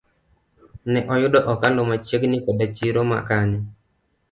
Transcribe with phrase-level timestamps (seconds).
[0.91, 3.61] Ne oyudo okalo machiegni koda chiro ma kanyo.